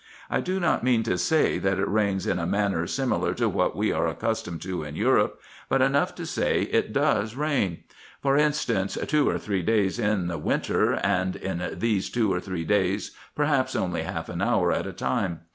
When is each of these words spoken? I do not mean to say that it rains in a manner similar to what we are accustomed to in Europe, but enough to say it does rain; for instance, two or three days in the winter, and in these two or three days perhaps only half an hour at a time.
I 0.31 0.41
do 0.41 0.59
not 0.59 0.83
mean 0.83 1.03
to 1.03 1.15
say 1.15 1.59
that 1.59 1.77
it 1.77 1.87
rains 1.87 2.25
in 2.25 2.39
a 2.39 2.47
manner 2.47 2.87
similar 2.87 3.35
to 3.35 3.47
what 3.47 3.75
we 3.75 3.91
are 3.91 4.07
accustomed 4.07 4.59
to 4.63 4.81
in 4.83 4.95
Europe, 4.95 5.39
but 5.69 5.79
enough 5.83 6.15
to 6.15 6.25
say 6.25 6.63
it 6.63 6.91
does 6.91 7.35
rain; 7.35 7.83
for 8.19 8.35
instance, 8.35 8.97
two 9.05 9.29
or 9.29 9.37
three 9.37 9.61
days 9.61 9.99
in 9.99 10.25
the 10.25 10.39
winter, 10.39 10.93
and 10.93 11.35
in 11.35 11.75
these 11.77 12.09
two 12.09 12.33
or 12.33 12.39
three 12.39 12.63
days 12.65 13.11
perhaps 13.35 13.75
only 13.75 14.01
half 14.01 14.27
an 14.27 14.41
hour 14.41 14.71
at 14.71 14.87
a 14.87 14.91
time. 14.93 15.41